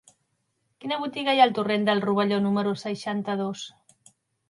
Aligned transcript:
Quina 0.85 0.97
botiga 1.01 1.35
hi 1.37 1.43
ha 1.43 1.45
al 1.51 1.55
torrent 1.59 1.87
del 1.91 2.03
Rovelló 2.07 2.43
número 2.49 2.75
seixanta-dos? 2.87 3.73